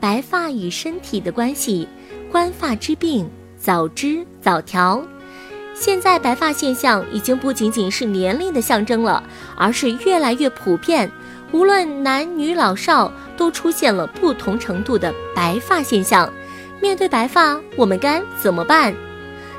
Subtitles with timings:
[0.00, 1.88] 白发与身体的关系，
[2.30, 5.02] 冠发之病早知早调。
[5.74, 9.22] 现在白发现象已经不仅仅是年龄的象征了，
[9.56, 11.10] 而是越来越普遍，
[11.50, 16.32] 无论男女老少都出现了不同程度的白发现象。
[16.80, 18.94] 面对白发，我们该怎么办？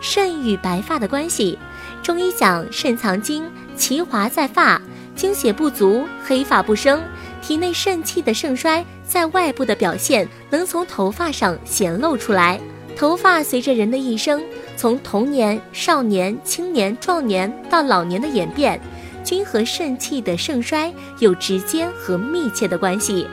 [0.00, 1.58] 肾与白发的关系，
[2.02, 4.80] 中医讲肾藏精，其华在发，
[5.16, 7.02] 精血不足，黑发不生。
[7.46, 12.60] 体内肾气的盛衰，在外部的表现能从头发上显露出来。
[12.96, 14.42] 头发随着人的一生，
[14.76, 18.80] 从童年、少年、青年、壮年到老年的演变，
[19.22, 23.28] 均和肾气的盛衰有直接和密切的关系。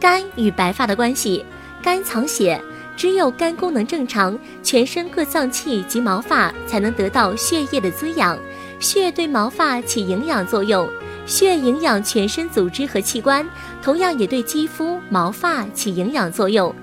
[0.00, 1.44] 肝与白发的关系，
[1.82, 2.58] 肝藏血，
[2.96, 8.38] 只有肝功能正常，全身各脏器及毛发才能得到血液的滋养，
[8.78, 10.88] 血对毛发起营养作用。
[11.30, 13.48] 血营养全身组织和器官，
[13.80, 16.74] 同样也对肌肤、毛发起营养作用。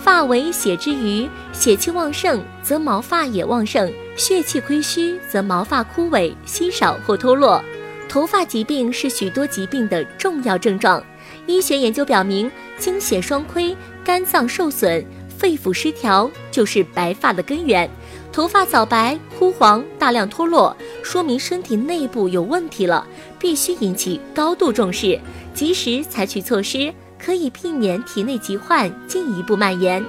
[0.00, 7.60] 发为血之余，血气旺盛则毛发也旺盛；血气亏虚则毛发枯萎、稀少或脱落。
[8.08, 11.02] 头发疾病是许多疾病的重要症状。
[11.46, 12.48] 医学研究表明，
[12.78, 15.04] 精血双亏、肝脏受损、
[15.36, 17.90] 肺腑失调，就是白发的根源。
[18.36, 23.06] 头发早白、枯黄、大量脱落，说明身体内部有问题了，
[23.38, 25.18] 必须引起高度重视，
[25.54, 30.04] 及时采取措施，可以避免体内疾患进一步蔓延。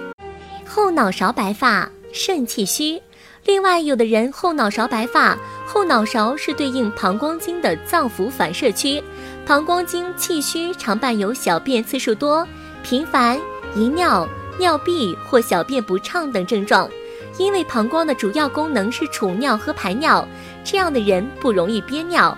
[0.65, 3.01] 后脑勺白发，肾气虚。
[3.45, 9.01] 另外，有的人后脑勺白发，后脑勺是对应膀胱经的脏腑反射区，
[9.45, 12.45] 膀胱经气虚常伴有小便次数多、
[12.83, 13.39] 频繁、
[13.73, 14.27] 遗尿、
[14.59, 16.89] 尿闭或小便不畅等症状。
[17.37, 20.27] 因为膀胱的主要功能是储尿和排尿，
[20.63, 22.35] 这样的人不容易憋尿。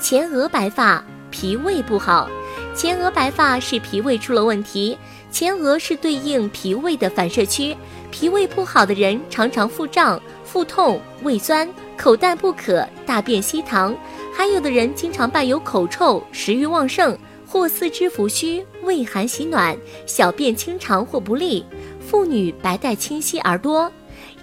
[0.00, 2.28] 前额白发，脾胃不好。
[2.74, 4.96] 前额白发是脾胃出了问题。
[5.30, 7.74] 前额是对应脾胃的反射区，
[8.10, 11.66] 脾胃不好的人常常腹胀、腹痛、胃酸、
[11.96, 13.94] 口淡不渴、大便稀溏，
[14.34, 17.16] 还有的人经常伴有口臭、食欲旺盛，
[17.46, 19.74] 或四肢浮虚、畏寒喜暖、
[20.04, 21.64] 小便清长或不利。
[22.00, 23.90] 妇女白带清晰而多。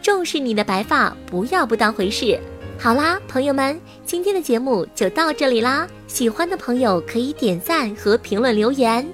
[0.01, 2.39] 重视你的白发，不要不当回事。
[2.77, 5.85] 好啦，朋友们，今天的节目就到这里啦。
[6.07, 9.05] 喜欢的朋友可以点赞和评论留言。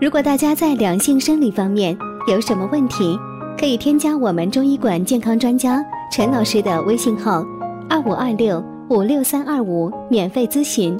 [0.00, 1.96] 如果大家在两性生理方面
[2.26, 3.16] 有什么问题，
[3.56, 7.44] 可以添加我们中医馆健康专家陈老师的微信号：
[7.88, 10.98] 二五二六五六三二五，免费咨询。